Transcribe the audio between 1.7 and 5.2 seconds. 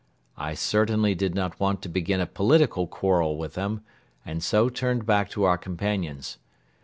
to begin a political quarrel with them and so turned